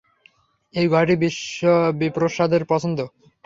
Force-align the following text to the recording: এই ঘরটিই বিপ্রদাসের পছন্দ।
এই 0.73 0.87
ঘরটিই 0.87 1.19
বিপ্রদাসের 1.99 2.63
পছন্দ। 2.71 2.97